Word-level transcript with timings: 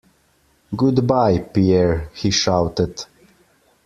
Goodbye, 0.75 1.37
Pierre, 1.53 2.09
he 2.15 2.31
shouted. 2.31 3.05